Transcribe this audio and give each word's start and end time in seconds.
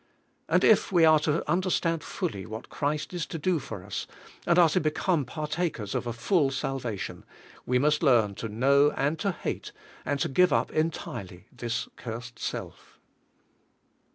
And 0.49 0.63
if 0.63 0.91
we 0.91 1.05
are 1.05 1.19
to 1.19 1.47
understand 1.47 2.03
fully 2.03 2.47
what 2.47 2.69
Christ 2.71 3.13
is 3.13 3.27
to 3.27 3.37
do 3.37 3.59
for 3.59 3.83
us, 3.83 4.07
and 4.47 4.57
are 4.57 4.69
to 4.69 4.79
become 4.79 5.25
partakers 5.25 5.93
of 5.93 6.07
a 6.07 6.11
full 6.11 6.49
salvation, 6.49 7.23
we 7.67 7.77
must 7.77 8.01
learn 8.01 8.33
to 8.37 8.49
know, 8.49 8.89
and 8.97 9.19
to 9.19 9.31
hate, 9.31 9.71
and 10.03 10.19
to 10.21 10.27
give 10.27 10.51
up 10.51 10.71
entirely 10.71 11.45
this 11.55 11.87
cursed 11.97 12.39
self. 12.39 12.97